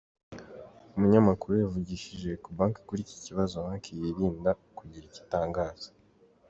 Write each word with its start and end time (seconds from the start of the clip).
Umunyamakuru 0.95 1.53
yavugishije 1.55 2.25
Ecobank 2.31 2.75
kuri 2.87 2.99
iki 3.05 3.17
kibazo 3.25 3.53
banki 3.65 3.91
yirinda 3.99 4.51
kugira 4.77 5.05
icyo 5.09 5.21
itangaza. 5.25 5.89